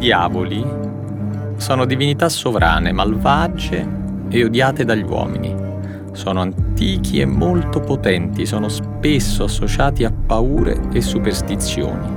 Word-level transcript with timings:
Diavoli 0.00 0.64
sono 1.58 1.84
divinità 1.84 2.30
sovrane, 2.30 2.90
malvagie 2.90 3.86
e 4.30 4.44
odiate 4.44 4.86
dagli 4.86 5.02
uomini. 5.02 5.54
Sono 6.12 6.40
antichi 6.40 7.20
e 7.20 7.26
molto 7.26 7.80
potenti, 7.80 8.46
sono 8.46 8.70
spesso 8.70 9.44
associati 9.44 10.04
a 10.04 10.10
paure 10.10 10.88
e 10.90 11.02
superstizioni. 11.02 12.08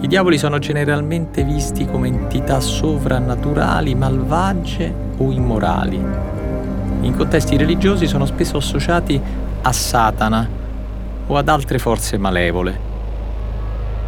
I 0.00 0.06
diavoli 0.06 0.38
sono 0.38 0.58
generalmente 0.58 1.44
visti 1.44 1.84
come 1.84 2.08
entità 2.08 2.60
sovrannaturali, 2.60 3.94
malvagie 3.94 4.90
o 5.18 5.30
immorali. 5.30 6.02
In 7.02 7.14
contesti 7.14 7.58
religiosi 7.58 8.06
sono 8.06 8.24
spesso 8.24 8.56
associati 8.56 9.20
a 9.60 9.70
Satana 9.70 10.48
o 11.26 11.36
ad 11.36 11.48
altre 11.50 11.78
forze 11.78 12.16
malevole 12.16 12.89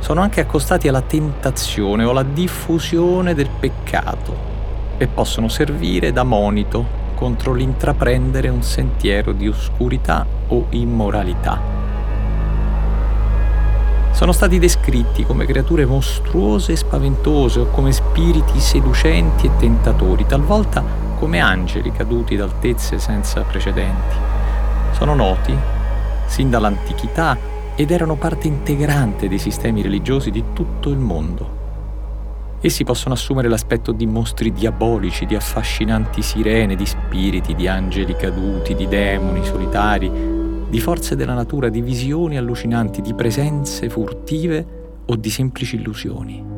sono 0.03 0.21
anche 0.21 0.41
accostati 0.41 0.89
alla 0.89 1.01
tentazione 1.01 2.03
o 2.03 2.11
alla 2.11 2.25
diffusione 2.25 3.35
del 3.35 3.49
peccato 3.49 4.37
e 4.99 5.07
possono 5.07 5.47
servire 5.47 6.11
da 6.11 6.25
monito 6.25 6.85
contro 7.15 7.53
l'intraprendere 7.53 8.49
un 8.49 8.63
sentiero 8.63 9.31
di 9.31 9.47
oscurità 9.47 10.27
o 10.49 10.67
immoralità. 10.71 11.61
Sono 14.11 14.33
stati 14.33 14.59
descritti 14.59 15.25
come 15.25 15.47
creature 15.47 15.87
mostruose 15.87 16.73
e 16.73 16.77
spaventose 16.77 17.61
o 17.61 17.67
come 17.67 17.93
spiriti 17.93 18.59
seducenti 18.59 19.47
e 19.47 19.57
tentatori, 19.57 20.27
talvolta 20.27 20.83
come 21.17 21.39
angeli 21.39 21.93
caduti 21.93 22.35
da 22.35 22.43
altezze 22.43 22.99
senza 22.99 23.43
precedenti. 23.43 24.17
Sono 24.91 25.15
noti, 25.15 25.57
sin 26.27 26.51
dall'antichità, 26.51 27.51
ed 27.83 27.91
erano 27.91 28.15
parte 28.15 28.47
integrante 28.47 29.27
dei 29.27 29.41
sistemi 29.41 29.83
religiosi 29.83 30.31
di 30.31 30.45
tutto 30.53 30.89
il 30.91 30.99
mondo. 30.99 31.61
Essi 32.61 32.85
possono 32.85 33.15
assumere 33.15 33.49
l'aspetto 33.49 33.91
di 33.91 34.07
mostri 34.07 34.53
diabolici, 34.53 35.27
di 35.27 35.35
affascinanti 35.35 36.23
sirene, 36.23 36.77
di 36.77 36.87
spiriti, 36.87 37.57
di 37.57 37.67
angeli 37.67 38.15
caduti, 38.15 38.77
di 38.77 38.87
demoni 38.87 39.45
solitari, 39.45 40.09
di 40.69 40.79
forze 40.79 41.17
della 41.17 41.35
natura, 41.35 41.71
di 41.71 41.81
visioni 41.81 42.37
allucinanti, 42.37 43.01
di 43.01 43.15
presenze 43.15 43.89
furtive 43.89 44.65
o 45.07 45.17
di 45.17 45.29
semplici 45.29 45.75
illusioni. 45.75 46.51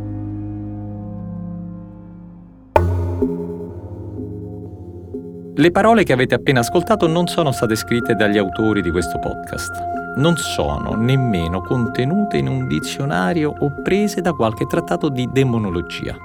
Le 5.56 5.70
parole 5.70 6.02
che 6.04 6.12
avete 6.12 6.34
appena 6.34 6.60
ascoltato 6.60 7.06
non 7.06 7.28
sono 7.28 7.50
state 7.50 7.76
scritte 7.76 8.14
dagli 8.14 8.36
autori 8.36 8.82
di 8.82 8.90
questo 8.90 9.18
podcast 9.18 10.02
non 10.16 10.36
sono 10.36 10.94
nemmeno 10.94 11.60
contenute 11.60 12.36
in 12.36 12.48
un 12.48 12.68
dizionario 12.68 13.54
o 13.58 13.72
prese 13.82 14.20
da 14.20 14.32
qualche 14.32 14.66
trattato 14.66 15.08
di 15.08 15.28
demonologia. 15.32 16.16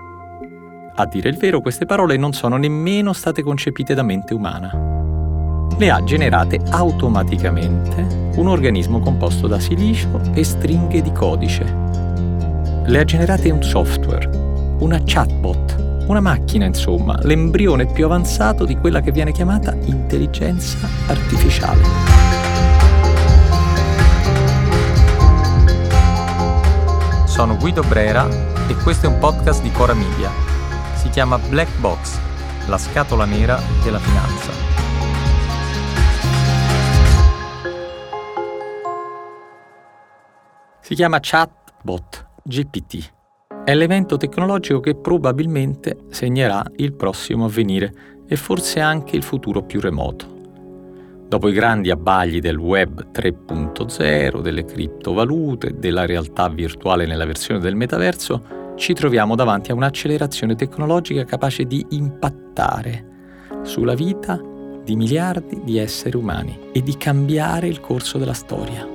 A 0.96 1.06
dire 1.06 1.30
il 1.30 1.38
vero, 1.38 1.62
queste 1.62 1.86
parole 1.86 2.18
non 2.18 2.34
sono 2.34 2.58
nemmeno 2.58 3.14
state 3.14 3.42
concepite 3.42 3.94
da 3.94 4.04
mente 4.04 4.34
umana. 4.34 4.72
Le 5.78 5.90
ha 5.90 6.04
generate 6.04 6.60
automaticamente 6.70 8.32
un 8.36 8.48
organismo 8.48 9.00
composto 9.00 9.48
da 9.48 9.60
silicio 9.60 10.20
e 10.34 10.44
stringhe 10.44 11.02
di 11.02 11.12
codice. 11.12 11.64
Le 12.86 13.00
ha 13.00 13.04
generate 13.06 13.50
un 13.50 13.64
software, 13.64 14.30
una 14.80 15.02
chatbot, 15.04 16.04
una 16.08 16.20
macchina 16.20 16.66
insomma, 16.66 17.18
l'embrione 17.24 17.86
più 17.86 18.06
avanzato 18.06 18.66
di 18.66 18.76
quella 18.76 19.00
che 19.00 19.12
viene 19.12 19.32
chiamata 19.32 19.76
intelligenza 19.86 20.78
artificiale. 21.08 22.69
Sono 27.40 27.56
Guido 27.56 27.84
Brera 27.84 28.28
e 28.68 28.76
questo 28.84 29.06
è 29.06 29.10
un 29.10 29.18
podcast 29.18 29.62
di 29.62 29.72
Cora 29.72 29.94
Media. 29.94 30.30
Si 30.96 31.08
chiama 31.08 31.38
Black 31.38 31.74
Box, 31.80 32.20
la 32.68 32.78
scatola 32.78 33.24
nera 33.24 33.58
della 33.82 33.98
finanza. 33.98 34.52
Si 40.82 40.94
chiama 40.96 41.20
Chatbot 41.22 42.28
GPT. 42.44 43.10
È 43.64 43.74
l'evento 43.74 44.18
tecnologico 44.18 44.82
che 44.82 44.96
probabilmente 44.96 46.08
segnerà 46.10 46.62
il 46.76 46.92
prossimo 46.92 47.46
avvenire 47.46 47.94
e 48.28 48.36
forse 48.36 48.82
anche 48.82 49.16
il 49.16 49.24
futuro 49.24 49.62
più 49.62 49.80
remoto. 49.80 50.39
Dopo 51.30 51.48
i 51.48 51.54
grandi 51.54 51.92
abbagli 51.92 52.40
del 52.40 52.58
web 52.58 53.12
3.0, 53.12 54.42
delle 54.42 54.66
criptovalute, 54.66 55.78
della 55.78 56.08
realtà 56.08 56.50
virtuale 56.50 57.06
nella 57.06 57.26
versione 57.26 57.60
del 57.60 57.76
metaverso, 57.76 58.74
ci 58.78 58.94
troviamo 58.94 59.36
davanti 59.36 59.70
a 59.70 59.76
un'accelerazione 59.76 60.56
tecnologica 60.56 61.26
capace 61.26 61.66
di 61.66 61.86
impattare 61.90 63.06
sulla 63.62 63.94
vita 63.94 64.42
di 64.84 64.96
miliardi 64.96 65.62
di 65.64 65.78
esseri 65.78 66.18
umani 66.18 66.58
e 66.72 66.82
di 66.82 66.98
cambiare 66.98 67.68
il 67.68 67.80
corso 67.80 68.18
della 68.18 68.34
storia. 68.34 68.88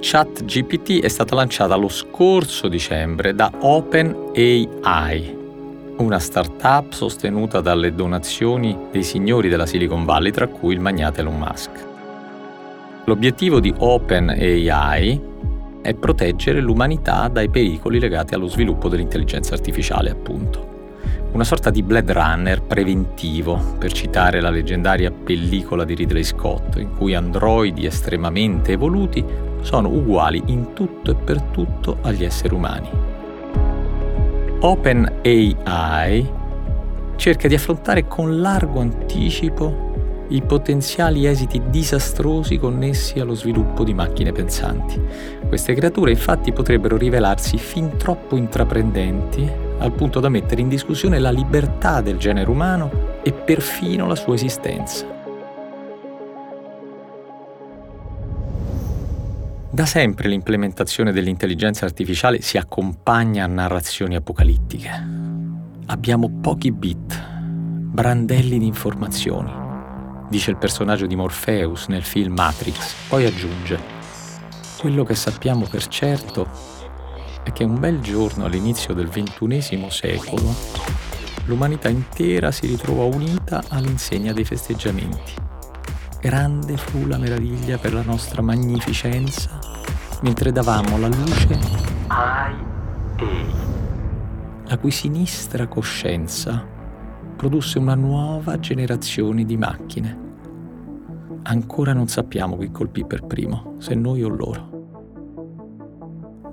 ChatGPT 0.00 1.00
è 1.00 1.08
stata 1.08 1.34
lanciata 1.34 1.76
lo 1.76 1.88
scorso 1.88 2.68
dicembre 2.68 3.34
da 3.34 3.50
OpenAI, 3.58 5.41
una 6.02 6.18
start-up 6.18 6.92
sostenuta 6.92 7.60
dalle 7.60 7.94
donazioni 7.94 8.76
dei 8.90 9.04
signori 9.04 9.48
della 9.48 9.66
Silicon 9.66 10.04
Valley, 10.04 10.32
tra 10.32 10.48
cui 10.48 10.74
il 10.74 10.80
magnate 10.80 11.20
Elon 11.20 11.38
Musk. 11.38 11.70
L'obiettivo 13.04 13.60
di 13.60 13.72
OpenAI 13.76 15.20
è 15.80 15.94
proteggere 15.94 16.60
l'umanità 16.60 17.28
dai 17.28 17.48
pericoli 17.48 17.98
legati 17.98 18.34
allo 18.34 18.48
sviluppo 18.48 18.88
dell'intelligenza 18.88 19.54
artificiale, 19.54 20.10
appunto. 20.10 20.70
Una 21.32 21.44
sorta 21.44 21.70
di 21.70 21.82
Blade 21.82 22.12
Runner 22.12 22.62
preventivo, 22.62 23.76
per 23.78 23.92
citare 23.92 24.40
la 24.40 24.50
leggendaria 24.50 25.10
pellicola 25.10 25.84
di 25.84 25.94
Ridley 25.94 26.24
Scott, 26.24 26.76
in 26.76 26.94
cui 26.96 27.14
androidi 27.14 27.86
estremamente 27.86 28.72
evoluti 28.72 29.24
sono 29.62 29.88
uguali 29.88 30.42
in 30.46 30.72
tutto 30.74 31.12
e 31.12 31.14
per 31.14 31.40
tutto 31.42 31.98
agli 32.02 32.24
esseri 32.24 32.54
umani. 32.54 33.11
OpenAI 34.64 36.30
cerca 37.16 37.48
di 37.48 37.54
affrontare 37.54 38.06
con 38.06 38.40
largo 38.40 38.78
anticipo 38.78 39.90
i 40.28 40.40
potenziali 40.40 41.26
esiti 41.26 41.60
disastrosi 41.68 42.58
connessi 42.58 43.18
allo 43.18 43.34
sviluppo 43.34 43.82
di 43.82 43.92
macchine 43.92 44.30
pensanti. 44.30 45.00
Queste 45.48 45.74
creature 45.74 46.12
infatti 46.12 46.52
potrebbero 46.52 46.96
rivelarsi 46.96 47.58
fin 47.58 47.96
troppo 47.96 48.36
intraprendenti 48.36 49.50
al 49.78 49.92
punto 49.92 50.20
da 50.20 50.28
mettere 50.28 50.60
in 50.60 50.68
discussione 50.68 51.18
la 51.18 51.32
libertà 51.32 52.00
del 52.00 52.18
genere 52.18 52.48
umano 52.48 53.18
e 53.24 53.32
perfino 53.32 54.06
la 54.06 54.14
sua 54.14 54.34
esistenza. 54.34 55.11
Da 59.72 59.86
sempre 59.86 60.28
l'implementazione 60.28 61.12
dell'intelligenza 61.12 61.86
artificiale 61.86 62.42
si 62.42 62.58
accompagna 62.58 63.44
a 63.44 63.46
narrazioni 63.46 64.16
apocalittiche. 64.16 64.90
Abbiamo 65.86 66.28
pochi 66.42 66.70
bit, 66.70 67.18
brandelli 67.26 68.58
di 68.58 68.66
informazioni, 68.66 69.50
dice 70.28 70.50
il 70.50 70.58
personaggio 70.58 71.06
di 71.06 71.16
Morpheus 71.16 71.86
nel 71.86 72.02
film 72.02 72.34
Matrix, 72.34 72.92
poi 73.08 73.24
aggiunge, 73.24 73.80
quello 74.76 75.04
che 75.04 75.14
sappiamo 75.14 75.66
per 75.66 75.86
certo 75.86 76.46
è 77.42 77.50
che 77.50 77.64
un 77.64 77.80
bel 77.80 78.00
giorno 78.00 78.44
all'inizio 78.44 78.92
del 78.92 79.08
XXI 79.08 79.86
secolo 79.88 80.54
l'umanità 81.46 81.88
intera 81.88 82.52
si 82.52 82.66
ritrovò 82.66 83.06
unita 83.06 83.64
all'insegna 83.68 84.34
dei 84.34 84.44
festeggiamenti 84.44 85.51
Grande 86.22 86.76
fu 86.76 87.04
la 87.06 87.18
meraviglia 87.18 87.78
per 87.78 87.92
la 87.92 88.04
nostra 88.04 88.42
magnificenza, 88.42 89.58
mentre 90.20 90.52
davamo 90.52 90.96
la 90.96 91.08
luce 91.08 91.58
ai 92.06 92.54
ei, 93.16 93.46
la 94.66 94.78
cui 94.78 94.92
sinistra 94.92 95.66
coscienza 95.66 96.64
produsse 97.34 97.80
una 97.80 97.96
nuova 97.96 98.56
generazione 98.60 99.44
di 99.44 99.56
macchine. 99.56 100.18
Ancora 101.42 101.92
non 101.92 102.06
sappiamo 102.06 102.56
chi 102.56 102.70
colpì 102.70 103.04
per 103.04 103.26
primo, 103.26 103.74
se 103.78 103.96
noi 103.96 104.22
o 104.22 104.28
loro. 104.28 104.70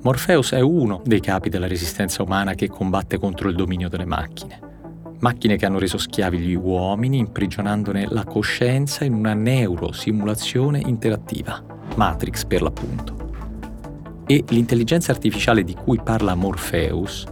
Morpheus 0.01 0.54
è 0.54 0.62
uno 0.62 1.04
dei 1.06 1.19
capi 1.19 1.50
della 1.50 1.68
resistenza 1.68 2.24
umana 2.24 2.56
che 2.56 2.69
combatte 2.69 3.19
contro 3.19 3.50
il 3.50 3.56
dominio 3.56 3.88
delle 3.88 4.06
macchine 4.06 4.69
macchine 5.19 5.57
che 5.57 5.66
hanno 5.66 5.80
reso 5.80 5.98
schiavi 5.98 6.38
gli 6.38 6.56
uomini 6.56 7.18
imprigionandone 7.18 8.07
la 8.10 8.24
coscienza 8.24 9.04
in 9.04 9.13
una 9.13 9.33
neurosimulazione 9.33 10.80
interattiva, 10.86 11.63
Matrix 11.95 12.45
per 12.45 12.62
l'appunto. 12.62 13.18
E 14.25 14.44
l'intelligenza 14.50 15.12
artificiale 15.12 15.63
di 15.63 15.74
cui 15.74 16.00
parla 16.01 16.36
Morpheus 16.36 17.25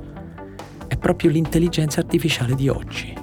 è 0.87 0.97
proprio 0.97 1.29
l'intelligenza 1.29 1.99
artificiale 1.99 2.55
di 2.55 2.69
oggi. 2.69 3.13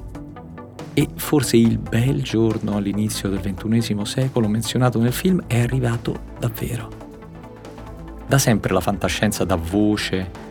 E 0.97 1.09
forse 1.17 1.57
il 1.57 1.79
bel 1.79 2.23
giorno 2.23 2.77
all'inizio 2.77 3.29
del 3.29 3.41
XXI 3.41 3.99
secolo 4.05 4.47
menzionato 4.47 5.01
nel 5.01 5.13
film 5.13 5.43
è 5.47 5.61
arrivato 5.61 6.21
davvero. 6.39 7.03
Da 8.27 8.39
sempre 8.39 8.73
la 8.73 8.81
fantascienza 8.81 9.45
dà 9.45 9.57
voce 9.57 10.44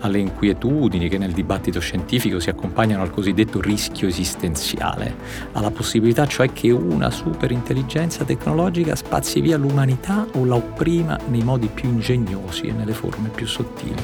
alle 0.00 0.18
inquietudini 0.18 1.08
che 1.08 1.18
nel 1.18 1.32
dibattito 1.32 1.80
scientifico 1.80 2.40
si 2.40 2.50
accompagnano 2.50 3.02
al 3.02 3.10
cosiddetto 3.10 3.60
rischio 3.60 4.08
esistenziale, 4.08 5.14
alla 5.52 5.70
possibilità 5.70 6.26
cioè 6.26 6.52
che 6.52 6.70
una 6.70 7.10
superintelligenza 7.10 8.24
tecnologica 8.24 8.94
spazi 8.94 9.40
via 9.40 9.56
l'umanità 9.56 10.26
o 10.34 10.44
la 10.44 10.54
opprima 10.54 11.18
nei 11.28 11.42
modi 11.42 11.68
più 11.68 11.88
ingegnosi 11.88 12.66
e 12.66 12.72
nelle 12.72 12.92
forme 12.92 13.28
più 13.28 13.46
sottili. 13.46 14.02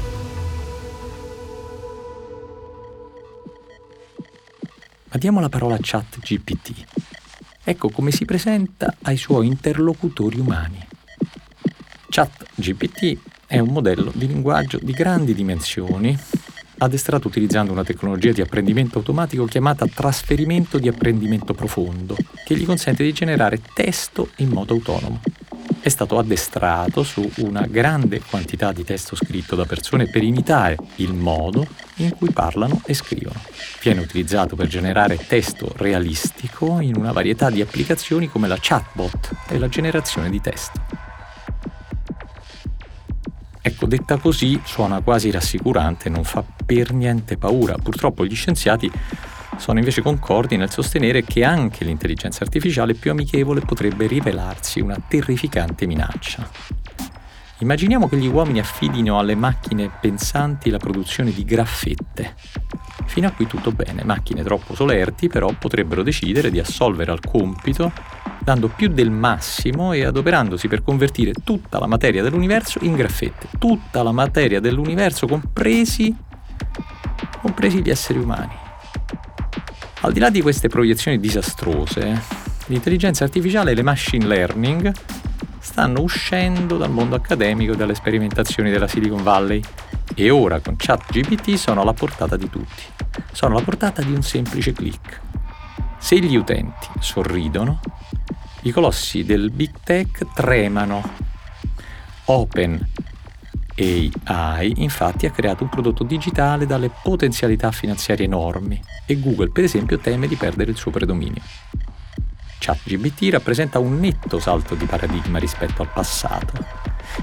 Ma 5.08 5.18
diamo 5.18 5.40
la 5.40 5.48
parola 5.48 5.76
a 5.76 5.80
chat 5.80 6.18
GPT. 6.18 6.72
Ecco 7.64 7.88
come 7.88 8.10
si 8.10 8.24
presenta 8.24 8.94
ai 9.02 9.16
suoi 9.16 9.46
interlocutori 9.46 10.38
umani. 10.38 10.84
Chat 12.10 12.46
GPT 12.54 13.25
è 13.46 13.58
un 13.60 13.68
modello 13.68 14.10
di 14.12 14.26
linguaggio 14.26 14.78
di 14.82 14.92
grandi 14.92 15.32
dimensioni, 15.32 16.16
addestrato 16.78 17.28
utilizzando 17.28 17.72
una 17.72 17.84
tecnologia 17.84 18.32
di 18.32 18.40
apprendimento 18.40 18.98
automatico 18.98 19.44
chiamata 19.44 19.86
trasferimento 19.86 20.78
di 20.78 20.88
apprendimento 20.88 21.54
profondo, 21.54 22.16
che 22.44 22.56
gli 22.56 22.66
consente 22.66 23.04
di 23.04 23.12
generare 23.12 23.60
testo 23.72 24.30
in 24.38 24.48
modo 24.48 24.74
autonomo. 24.74 25.20
È 25.80 25.88
stato 25.88 26.18
addestrato 26.18 27.04
su 27.04 27.30
una 27.36 27.64
grande 27.66 28.20
quantità 28.20 28.72
di 28.72 28.82
testo 28.82 29.14
scritto 29.14 29.54
da 29.54 29.64
persone 29.64 30.10
per 30.10 30.24
imitare 30.24 30.76
il 30.96 31.14
modo 31.14 31.64
in 31.96 32.10
cui 32.16 32.32
parlano 32.32 32.82
e 32.84 32.94
scrivono. 32.94 33.40
Viene 33.80 34.00
utilizzato 34.00 34.56
per 34.56 34.66
generare 34.66 35.16
testo 35.16 35.72
realistico 35.76 36.80
in 36.80 36.96
una 36.96 37.12
varietà 37.12 37.50
di 37.50 37.60
applicazioni 37.60 38.28
come 38.28 38.48
la 38.48 38.58
chatbot 38.60 39.30
e 39.48 39.58
la 39.58 39.68
generazione 39.68 40.28
di 40.28 40.40
testo. 40.40 40.95
Ecco, 43.66 43.86
detta 43.86 44.16
così 44.18 44.60
suona 44.62 45.00
quasi 45.00 45.28
rassicurante, 45.32 46.08
non 46.08 46.22
fa 46.22 46.44
per 46.64 46.92
niente 46.92 47.36
paura. 47.36 47.74
Purtroppo 47.74 48.24
gli 48.24 48.36
scienziati 48.36 48.88
sono 49.56 49.80
invece 49.80 50.02
concordi 50.02 50.56
nel 50.56 50.70
sostenere 50.70 51.24
che 51.24 51.42
anche 51.42 51.84
l'intelligenza 51.84 52.44
artificiale 52.44 52.94
più 52.94 53.10
amichevole 53.10 53.62
potrebbe 53.62 54.06
rivelarsi 54.06 54.78
una 54.78 54.96
terrificante 55.08 55.84
minaccia. 55.84 56.48
Immaginiamo 57.58 58.08
che 58.08 58.18
gli 58.18 58.28
uomini 58.28 58.60
affidino 58.60 59.18
alle 59.18 59.34
macchine 59.34 59.90
pensanti 60.00 60.70
la 60.70 60.78
produzione 60.78 61.32
di 61.32 61.44
graffette. 61.44 62.36
Fino 63.06 63.26
a 63.26 63.32
qui 63.32 63.48
tutto 63.48 63.72
bene, 63.72 64.04
macchine 64.04 64.44
troppo 64.44 64.76
solerti 64.76 65.26
però 65.26 65.52
potrebbero 65.58 66.04
decidere 66.04 66.52
di 66.52 66.60
assolvere 66.60 67.10
al 67.10 67.20
compito 67.20 67.90
dando 68.46 68.68
più 68.68 68.86
del 68.86 69.10
massimo 69.10 69.92
e 69.92 70.04
adoperandosi 70.04 70.68
per 70.68 70.84
convertire 70.84 71.32
tutta 71.42 71.80
la 71.80 71.88
materia 71.88 72.22
dell'universo 72.22 72.78
in 72.82 72.94
graffette, 72.94 73.48
tutta 73.58 74.04
la 74.04 74.12
materia 74.12 74.60
dell'universo 74.60 75.26
compresi, 75.26 76.14
compresi 77.40 77.82
gli 77.82 77.90
esseri 77.90 78.20
umani. 78.20 78.54
Al 80.02 80.12
di 80.12 80.20
là 80.20 80.30
di 80.30 80.42
queste 80.42 80.68
proiezioni 80.68 81.18
disastrose, 81.18 82.22
l'intelligenza 82.66 83.24
artificiale 83.24 83.72
e 83.72 83.74
le 83.74 83.82
machine 83.82 84.26
learning 84.26 84.92
stanno 85.58 86.02
uscendo 86.02 86.76
dal 86.76 86.92
mondo 86.92 87.16
accademico 87.16 87.72
e 87.72 87.76
dalle 87.76 87.96
sperimentazioni 87.96 88.70
della 88.70 88.86
Silicon 88.86 89.24
Valley 89.24 89.60
e 90.14 90.30
ora 90.30 90.60
con 90.60 90.76
ChatGPT 90.76 91.54
sono 91.54 91.80
alla 91.80 91.94
portata 91.94 92.36
di 92.36 92.48
tutti. 92.48 92.84
Sono 93.32 93.56
alla 93.56 93.64
portata 93.64 94.02
di 94.02 94.12
un 94.12 94.22
semplice 94.22 94.72
clic. 94.72 95.20
Se 95.98 96.18
gli 96.18 96.36
utenti 96.36 96.88
sorridono, 97.00 97.80
i 98.62 98.70
colossi 98.70 99.24
del 99.24 99.50
big 99.50 99.70
tech 99.82 100.26
tremano. 100.34 101.02
Open 102.26 102.90
AI 103.78 104.72
infatti 104.76 105.26
ha 105.26 105.30
creato 105.30 105.62
un 105.62 105.68
prodotto 105.68 106.02
digitale 106.02 106.66
dalle 106.66 106.90
potenzialità 107.02 107.70
finanziarie 107.70 108.24
enormi 108.24 108.80
e 109.04 109.20
Google 109.20 109.50
per 109.50 109.64
esempio 109.64 109.98
teme 109.98 110.26
di 110.26 110.36
perdere 110.36 110.70
il 110.70 110.76
suo 110.76 110.90
predominio. 110.90 111.42
ChatGPT 112.58 113.28
rappresenta 113.30 113.78
un 113.78 113.98
netto 114.00 114.38
salto 114.38 114.74
di 114.74 114.86
paradigma 114.86 115.38
rispetto 115.38 115.82
al 115.82 115.90
passato. 115.92 116.52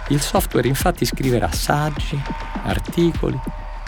Il 0.09 0.21
software 0.21 0.67
infatti 0.67 1.05
scriverà 1.05 1.51
saggi, 1.51 2.21
articoli, 2.63 3.39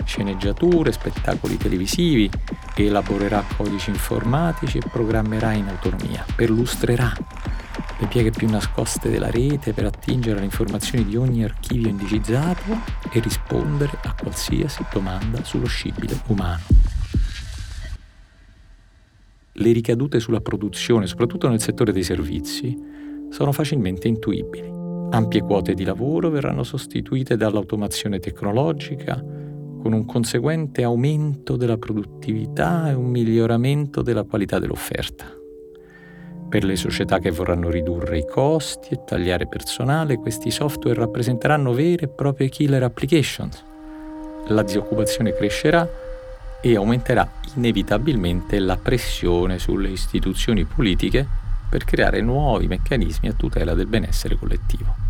sceneggiature, 0.03 0.91
spettacoli 0.91 1.57
televisivi, 1.57 2.29
elaborerà 2.83 3.43
codici 3.55 3.89
informatici 3.89 4.79
e 4.79 4.87
programmerà 4.91 5.53
in 5.53 5.67
autonomia, 5.67 6.25
perlustrerà 6.35 7.13
le 7.99 8.07
pieghe 8.07 8.31
più 8.31 8.49
nascoste 8.49 9.09
della 9.09 9.29
rete 9.29 9.71
per 9.71 9.85
attingere 9.85 10.37
alle 10.37 10.45
informazioni 10.45 11.05
di 11.05 11.15
ogni 11.15 11.43
archivio 11.43 11.87
indicizzato 11.87 12.63
e 13.11 13.19
rispondere 13.19 13.97
a 14.03 14.13
qualsiasi 14.13 14.83
domanda 14.91 15.43
sullo 15.43 15.67
scibile 15.67 16.19
umano. 16.27 16.63
Le 19.53 19.71
ricadute 19.71 20.19
sulla 20.19 20.41
produzione, 20.41 21.07
soprattutto 21.07 21.47
nel 21.47 21.61
settore 21.61 21.93
dei 21.93 22.03
servizi, 22.03 22.77
sono 23.29 23.53
facilmente 23.53 24.09
intuibili. 24.09 24.69
Ampie 25.11 25.41
quote 25.41 25.73
di 25.73 25.85
lavoro 25.85 26.29
verranno 26.29 26.63
sostituite 26.63 27.37
dall'automazione 27.37 28.19
tecnologica, 28.19 29.23
con 29.85 29.93
un 29.93 30.05
conseguente 30.07 30.81
aumento 30.81 31.55
della 31.55 31.77
produttività 31.77 32.89
e 32.89 32.93
un 32.95 33.05
miglioramento 33.05 34.01
della 34.01 34.23
qualità 34.23 34.57
dell'offerta. 34.57 35.25
Per 36.49 36.63
le 36.63 36.75
società 36.75 37.19
che 37.19 37.29
vorranno 37.29 37.69
ridurre 37.69 38.17
i 38.17 38.25
costi 38.25 38.95
e 38.95 39.03
tagliare 39.05 39.45
personale, 39.45 40.17
questi 40.17 40.49
software 40.49 40.99
rappresenteranno 41.01 41.71
vere 41.71 42.05
e 42.05 42.07
proprie 42.07 42.49
killer 42.49 42.81
applications. 42.81 43.63
La 44.47 44.63
disoccupazione 44.63 45.33
crescerà 45.33 45.87
e 46.63 46.75
aumenterà 46.75 47.29
inevitabilmente 47.53 48.57
la 48.57 48.77
pressione 48.77 49.59
sulle 49.59 49.89
istituzioni 49.89 50.63
politiche 50.65 51.27
per 51.69 51.83
creare 51.83 52.21
nuovi 52.21 52.65
meccanismi 52.65 53.29
a 53.29 53.33
tutela 53.33 53.75
del 53.75 53.85
benessere 53.85 54.35
collettivo. 54.35 55.04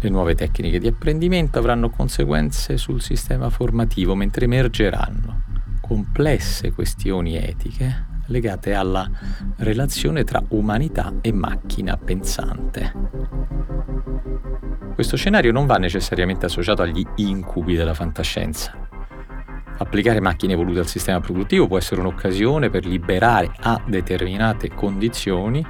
Le 0.00 0.08
nuove 0.10 0.34
tecniche 0.34 0.78
di 0.78 0.86
apprendimento 0.86 1.58
avranno 1.58 1.90
conseguenze 1.90 2.76
sul 2.76 3.02
sistema 3.02 3.50
formativo 3.50 4.14
mentre 4.14 4.44
emergeranno 4.44 5.42
complesse 5.80 6.72
questioni 6.72 7.36
etiche 7.36 8.06
legate 8.26 8.74
alla 8.74 9.10
relazione 9.56 10.22
tra 10.22 10.42
umanità 10.48 11.14
e 11.22 11.32
macchina 11.32 11.96
pensante. 11.96 12.92
Questo 14.94 15.16
scenario 15.16 15.50
non 15.50 15.64
va 15.64 15.76
necessariamente 15.76 16.44
associato 16.44 16.82
agli 16.82 17.02
incubi 17.16 17.74
della 17.74 17.94
fantascienza. 17.94 18.86
Applicare 19.78 20.20
macchine 20.20 20.52
evolute 20.52 20.80
al 20.80 20.86
sistema 20.88 21.20
produttivo 21.20 21.66
può 21.68 21.78
essere 21.78 22.00
un'occasione 22.00 22.68
per 22.68 22.84
liberare 22.84 23.50
a 23.60 23.80
determinate 23.86 24.68
condizioni 24.74 25.64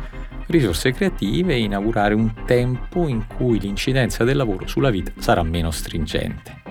risorse 0.49 0.93
creative 0.93 1.55
e 1.55 1.61
inaugurare 1.61 2.15
un 2.15 2.33
tempo 2.45 3.07
in 3.07 3.27
cui 3.27 3.61
l'incidenza 3.61 4.25
del 4.25 4.37
lavoro 4.37 4.67
sulla 4.67 4.91
vita 4.91 5.13
sarà 5.19 5.43
meno 5.43 5.71
stringente. 5.71 6.63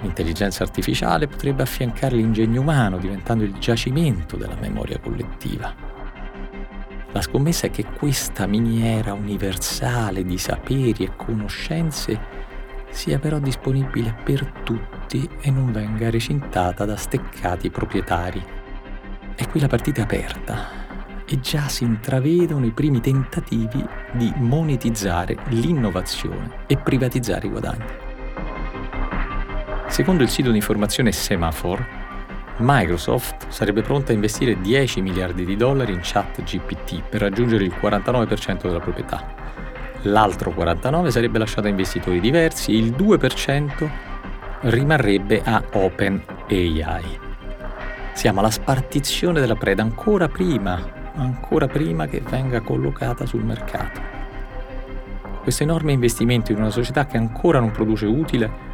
L'intelligenza 0.00 0.64
artificiale 0.64 1.28
potrebbe 1.28 1.62
affiancare 1.62 2.16
l'ingegno 2.16 2.60
umano 2.60 2.98
diventando 2.98 3.44
il 3.44 3.52
giacimento 3.58 4.36
della 4.36 4.56
memoria 4.58 4.98
collettiva. 4.98 5.72
La 7.12 7.20
scommessa 7.20 7.66
è 7.66 7.70
che 7.70 7.84
questa 7.84 8.46
miniera 8.46 9.12
universale 9.12 10.24
di 10.24 10.38
saperi 10.38 11.04
e 11.04 11.14
conoscenze 11.14 12.40
sia 12.90 13.18
però 13.18 13.38
disponibile 13.38 14.16
per 14.24 14.44
tutti 14.64 15.28
e 15.40 15.50
non 15.50 15.70
venga 15.70 16.10
recintata 16.10 16.84
da 16.84 16.96
steccati 16.96 17.70
proprietari. 17.70 18.42
E 19.34 19.48
qui 19.48 19.60
la 19.60 19.68
partita 19.68 20.00
è 20.00 20.04
aperta 20.04 20.81
e 21.32 21.40
già 21.40 21.66
si 21.68 21.84
intravedono 21.84 22.66
i 22.66 22.72
primi 22.72 23.00
tentativi 23.00 23.82
di 24.12 24.30
monetizzare 24.36 25.34
l'innovazione 25.48 26.64
e 26.66 26.76
privatizzare 26.76 27.46
i 27.46 27.50
guadagni. 27.50 27.84
Secondo 29.86 30.22
il 30.22 30.28
sito 30.28 30.50
di 30.50 30.56
informazione 30.56 31.10
Semaphore, 31.10 32.00
Microsoft 32.58 33.48
sarebbe 33.48 33.80
pronta 33.80 34.12
a 34.12 34.14
investire 34.14 34.60
10 34.60 35.00
miliardi 35.00 35.46
di 35.46 35.56
dollari 35.56 35.94
in 35.94 36.00
chat 36.02 36.42
GPT 36.42 37.02
per 37.08 37.22
raggiungere 37.22 37.64
il 37.64 37.74
49% 37.80 38.62
della 38.66 38.80
proprietà. 38.80 39.34
L'altro 40.02 40.50
49% 40.50 41.08
sarebbe 41.08 41.38
lasciato 41.38 41.66
a 41.66 41.70
investitori 41.70 42.20
diversi 42.20 42.72
e 42.72 42.76
il 42.76 42.90
2% 42.90 43.90
rimarrebbe 44.62 45.40
a 45.42 45.62
OpenAI. 45.72 47.20
Siamo 48.12 48.40
alla 48.40 48.50
spartizione 48.50 49.40
della 49.40 49.56
preda 49.56 49.82
ancora 49.82 50.28
prima 50.28 51.00
ancora 51.14 51.66
prima 51.66 52.06
che 52.06 52.20
venga 52.20 52.60
collocata 52.60 53.26
sul 53.26 53.44
mercato. 53.44 54.00
Questo 55.42 55.62
enorme 55.64 55.92
investimento 55.92 56.52
in 56.52 56.58
una 56.58 56.70
società 56.70 57.06
che 57.06 57.16
ancora 57.16 57.58
non 57.58 57.72
produce 57.72 58.06
utile 58.06 58.70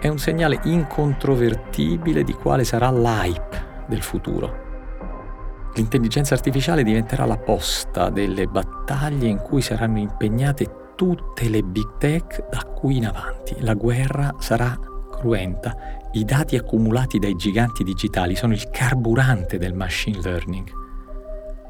è 0.00 0.08
un 0.08 0.18
segnale 0.18 0.60
incontrovertibile 0.64 2.22
di 2.22 2.32
quale 2.32 2.64
sarà 2.64 2.90
l'hype 2.90 3.84
del 3.86 4.02
futuro. 4.02 4.70
L'intelligenza 5.74 6.34
artificiale 6.34 6.82
diventerà 6.82 7.24
la 7.24 7.38
posta 7.38 8.10
delle 8.10 8.46
battaglie 8.46 9.28
in 9.28 9.38
cui 9.38 9.62
saranno 9.62 9.98
impegnate 9.98 10.92
tutte 10.96 11.48
le 11.48 11.62
big 11.62 11.96
tech 11.98 12.48
da 12.50 12.62
qui 12.64 12.98
in 12.98 13.06
avanti. 13.06 13.56
La 13.60 13.74
guerra 13.74 14.34
sarà 14.38 14.78
cruenta. 15.10 15.74
I 16.12 16.24
dati 16.24 16.56
accumulati 16.56 17.18
dai 17.18 17.34
giganti 17.36 17.84
digitali 17.84 18.36
sono 18.36 18.52
il 18.52 18.68
carburante 18.70 19.56
del 19.56 19.72
machine 19.72 20.20
learning. 20.20 20.81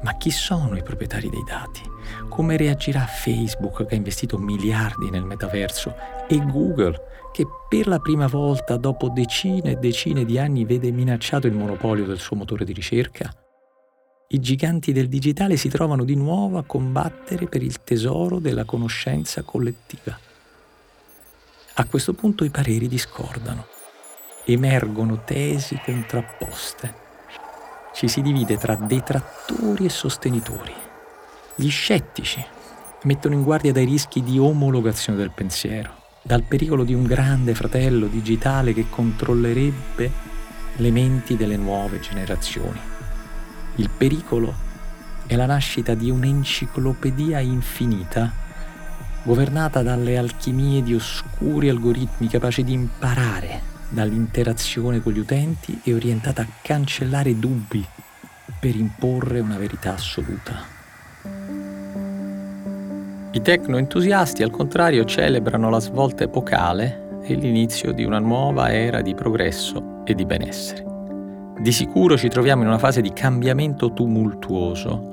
Ma 0.03 0.17
chi 0.17 0.31
sono 0.31 0.75
i 0.77 0.83
proprietari 0.83 1.29
dei 1.29 1.43
dati? 1.45 1.81
Come 2.27 2.57
reagirà 2.57 3.05
Facebook 3.05 3.85
che 3.85 3.93
ha 3.93 3.97
investito 3.97 4.37
miliardi 4.37 5.09
nel 5.09 5.23
metaverso 5.23 5.95
e 6.27 6.43
Google 6.45 7.29
che 7.31 7.45
per 7.69 7.87
la 7.87 7.99
prima 7.99 8.27
volta 8.27 8.75
dopo 8.75 9.09
decine 9.09 9.71
e 9.71 9.75
decine 9.75 10.25
di 10.25 10.37
anni 10.37 10.65
vede 10.65 10.91
minacciato 10.91 11.47
il 11.47 11.53
monopolio 11.53 12.05
del 12.05 12.19
suo 12.19 12.35
motore 12.35 12.65
di 12.65 12.73
ricerca? 12.73 13.33
I 14.27 14.39
giganti 14.39 14.91
del 14.91 15.07
digitale 15.07 15.55
si 15.55 15.69
trovano 15.69 16.03
di 16.03 16.15
nuovo 16.15 16.57
a 16.57 16.63
combattere 16.63 17.47
per 17.47 17.63
il 17.63 17.81
tesoro 17.83 18.39
della 18.39 18.65
conoscenza 18.65 19.41
collettiva. 19.43 20.19
A 21.75 21.85
questo 21.85 22.13
punto 22.13 22.43
i 22.43 22.49
pareri 22.49 22.87
discordano, 22.87 23.67
emergono 24.43 25.23
tesi 25.23 25.79
contrapposte 25.83 27.02
ci 27.93 28.07
si 28.07 28.21
divide 28.21 28.57
tra 28.57 28.75
detrattori 28.75 29.85
e 29.85 29.89
sostenitori. 29.89 30.73
Gli 31.55 31.69
scettici 31.69 32.43
mettono 33.03 33.35
in 33.35 33.43
guardia 33.43 33.71
dai 33.71 33.85
rischi 33.85 34.23
di 34.23 34.39
omologazione 34.39 35.19
del 35.19 35.31
pensiero, 35.31 35.91
dal 36.21 36.43
pericolo 36.43 36.83
di 36.83 36.93
un 36.93 37.03
grande 37.03 37.53
fratello 37.53 38.07
digitale 38.07 38.73
che 38.73 38.87
controllerebbe 38.89 40.11
le 40.77 40.91
menti 40.91 41.37
delle 41.37 41.57
nuove 41.57 41.99
generazioni. 41.99 42.79
Il 43.75 43.89
pericolo 43.89 44.53
è 45.27 45.35
la 45.35 45.45
nascita 45.45 45.93
di 45.93 46.09
un'enciclopedia 46.09 47.39
infinita, 47.39 48.31
governata 49.23 49.83
dalle 49.83 50.17
alchimie 50.17 50.81
di 50.81 50.95
oscuri 50.95 51.69
algoritmi 51.69 52.27
capaci 52.27 52.63
di 52.63 52.73
imparare 52.73 53.72
dall'interazione 53.93 55.01
con 55.01 55.13
gli 55.13 55.19
utenti 55.19 55.79
e 55.83 55.93
orientata 55.93 56.41
a 56.41 56.47
cancellare 56.61 57.37
dubbi 57.37 57.85
per 58.59 58.75
imporre 58.75 59.39
una 59.39 59.57
verità 59.57 59.93
assoluta. 59.93 60.71
I 63.31 63.41
tecno-entusiasti, 63.41 64.43
al 64.43 64.51
contrario, 64.51 65.05
celebrano 65.05 65.69
la 65.69 65.79
svolta 65.79 66.23
epocale 66.23 67.21
e 67.23 67.35
l'inizio 67.35 67.91
di 67.91 68.03
una 68.03 68.19
nuova 68.19 68.71
era 68.71 69.01
di 69.01 69.15
progresso 69.15 70.01
e 70.05 70.13
di 70.13 70.25
benessere. 70.25 70.85
Di 71.59 71.71
sicuro 71.71 72.17
ci 72.17 72.27
troviamo 72.27 72.61
in 72.61 72.67
una 72.67 72.77
fase 72.77 73.01
di 73.01 73.13
cambiamento 73.13 73.93
tumultuoso 73.93 75.11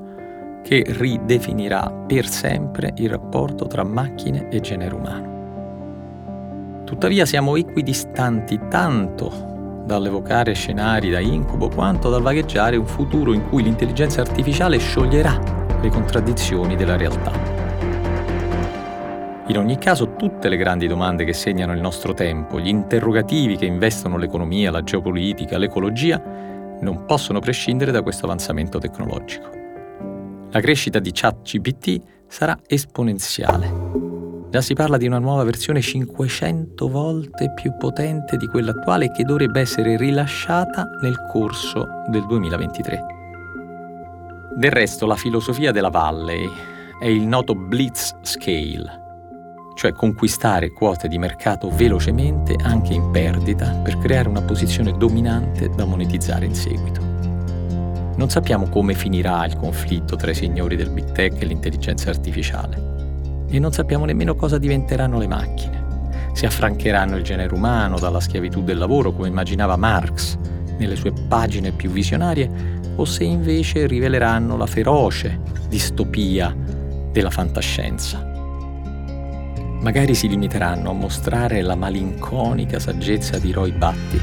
che 0.63 0.85
ridefinirà 0.87 1.91
per 2.07 2.27
sempre 2.27 2.93
il 2.97 3.09
rapporto 3.09 3.67
tra 3.67 3.85
macchine 3.85 4.49
e 4.49 4.61
genere 4.61 4.95
umano. 4.95 5.30
Tuttavia 6.91 7.25
siamo 7.25 7.55
equidistanti 7.55 8.59
tanto 8.69 9.83
dall'evocare 9.87 10.55
scenari 10.55 11.09
da 11.09 11.21
incubo 11.21 11.69
quanto 11.69 12.11
dal 12.11 12.21
vagheggiare 12.21 12.77
un 12.77 12.85
futuro 12.85 13.33
in 13.33 13.49
cui 13.49 13.63
l'intelligenza 13.63 14.23
artificiale 14.23 14.77
scioglierà 14.79 15.39
le 15.81 15.89
contraddizioni 15.89 16.75
della 16.75 16.97
realtà. 16.97 17.31
In 19.47 19.57
ogni 19.57 19.79
caso, 19.79 20.17
tutte 20.17 20.49
le 20.49 20.57
grandi 20.57 20.89
domande 20.89 21.23
che 21.23 21.33
segnano 21.33 21.75
il 21.75 21.81
nostro 21.81 22.13
tempo, 22.13 22.59
gli 22.59 22.67
interrogativi 22.67 23.57
che 23.57 23.67
investono 23.67 24.17
l'economia, 24.17 24.73
la 24.73 24.83
geopolitica, 24.83 25.59
l'ecologia, 25.59 26.21
non 26.81 27.05
possono 27.05 27.39
prescindere 27.39 27.93
da 27.93 28.03
questo 28.03 28.25
avanzamento 28.25 28.81
tecnologico. 28.81 29.49
La 30.51 30.61
crescita 30.61 30.99
di 30.99 31.13
ChatGPT 31.13 32.03
sarà 32.27 32.59
esponenziale 32.67 34.10
Già 34.51 34.61
si 34.61 34.75
parla 34.75 34.97
di 34.97 35.07
una 35.07 35.21
nuova 35.21 35.45
versione 35.45 35.81
500 35.81 36.89
volte 36.89 37.53
più 37.55 37.77
potente 37.77 38.37
di 38.37 38.49
quella 38.49 38.73
attuale 38.73 39.13
che 39.13 39.23
dovrebbe 39.23 39.61
essere 39.61 39.97
rilasciata 39.97 40.89
nel 41.03 41.15
corso 41.31 41.87
del 42.09 42.27
2023. 42.27 43.05
Del 44.57 44.73
resto 44.73 45.07
la 45.07 45.15
filosofia 45.15 45.71
della 45.71 45.89
Valley 45.89 46.51
è 46.99 47.07
il 47.07 47.29
noto 47.29 47.55
blitz 47.55 48.17
scale, 48.23 49.03
cioè 49.77 49.93
conquistare 49.93 50.73
quote 50.73 51.07
di 51.07 51.17
mercato 51.17 51.71
velocemente 51.71 52.57
anche 52.61 52.93
in 52.93 53.09
perdita 53.13 53.71
per 53.85 53.99
creare 53.99 54.29
una 54.29 54.43
posizione 54.43 54.91
dominante 54.97 55.69
da 55.69 55.85
monetizzare 55.85 56.45
in 56.45 56.57
seguito. 56.57 57.01
Non 58.17 58.29
sappiamo 58.29 58.69
come 58.69 58.95
finirà 58.95 59.47
il 59.47 59.55
conflitto 59.57 60.17
tra 60.17 60.33
i 60.33 60.35
signori 60.35 60.75
del 60.75 60.91
big 60.91 61.13
tech 61.13 61.41
e 61.41 61.45
l'intelligenza 61.45 62.11
artificiale 62.11 62.90
e 63.51 63.59
non 63.59 63.73
sappiamo 63.73 64.05
nemmeno 64.05 64.35
cosa 64.35 64.59
diventeranno 64.59 65.19
le 65.19 65.27
macchine. 65.27 65.89
Se 66.33 66.47
affrancheranno 66.47 67.17
il 67.17 67.25
genere 67.25 67.53
umano 67.53 67.99
dalla 67.99 68.21
schiavitù 68.21 68.63
del 68.63 68.79
lavoro, 68.79 69.13
come 69.13 69.29
immaginava 69.29 69.77
Marx 69.77 70.39
nelle 70.79 70.97
sue 70.97 71.13
pagine 71.29 71.73
più 71.73 71.91
visionarie, 71.91 72.79
o 72.97 73.05
se 73.05 73.25
invece 73.25 73.87
riveleranno 73.87 74.57
la 74.57 74.67
feroce 74.67 75.41
distopia 75.69 76.55
della 77.13 77.31
fantascienza. 77.31 78.29
Magari 79.81 80.15
si 80.15 80.29
limiteranno 80.29 80.91
a 80.91 80.95
mostrare 80.95 81.63
la 81.63 81.75
malinconica 81.75 82.79
saggezza 82.79 83.39
di 83.39 83.51
Roy 83.51 83.73
Batty, 83.73 84.21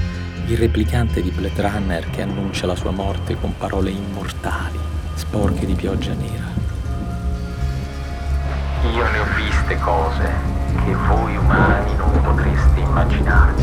il 0.48 0.58
replicante 0.58 1.22
di 1.22 1.32
Blade 1.32 1.62
Runner 1.62 2.10
che 2.12 2.22
annuncia 2.22 2.68
la 2.68 2.76
sua 2.76 2.92
morte 2.92 3.36
con 3.36 3.54
parole 3.58 3.90
immortali, 3.90 4.78
sporche 5.16 5.66
di 5.66 5.74
pioggia 5.74 6.14
nera. 6.14 6.67
Io 8.94 9.10
ne 9.12 9.20
ho 9.20 9.26
viste 9.36 9.78
cose 9.80 10.32
che 10.86 10.96
voi 10.96 11.36
umani 11.36 11.96
non 11.96 12.22
potreste 12.22 12.80
immaginare. 12.80 13.54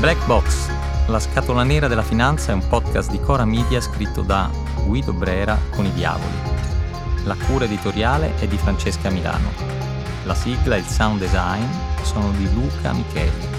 Black 0.00 0.24
Box, 0.26 0.70
la 1.06 1.20
scatola 1.20 1.64
nera 1.64 1.86
della 1.86 2.02
finanza 2.02 2.52
è 2.52 2.54
un 2.54 2.66
podcast 2.66 3.10
di 3.10 3.20
Cora 3.20 3.44
Media 3.44 3.80
scritto 3.80 4.22
da 4.22 4.50
Guido 4.84 5.12
Brera 5.12 5.58
con 5.74 5.84
i 5.84 5.92
diavoli. 5.92 6.56
La 7.24 7.36
cura 7.46 7.66
editoriale 7.66 8.34
è 8.38 8.46
di 8.46 8.56
Francesca 8.56 9.10
Milano. 9.10 9.50
La 10.24 10.34
sigla 10.34 10.76
e 10.76 10.78
il 10.78 10.86
sound 10.86 11.18
design 11.18 11.64
sono 12.02 12.30
di 12.30 12.50
Luca 12.54 12.92
Micheli. 12.92 13.57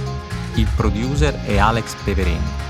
Il 0.56 0.68
producer 0.76 1.34
è 1.46 1.58
Alex 1.58 1.94
Peverini. 2.04 2.69